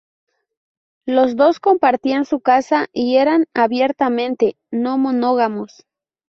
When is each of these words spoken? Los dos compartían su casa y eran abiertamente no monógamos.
Los 1.05 1.35
dos 1.35 1.59
compartían 1.59 2.25
su 2.25 2.39
casa 2.39 2.87
y 2.91 3.17
eran 3.17 3.45
abiertamente 3.53 4.57
no 4.71 4.97
monógamos. 4.97 5.85